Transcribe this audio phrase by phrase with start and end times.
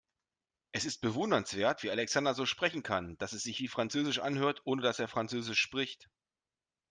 [0.71, 4.81] Es ist bewundernswert, wie Alexander so sprechen kann, dass es sich wie französisch anhört, ohne
[4.81, 6.09] dass er französisch spricht.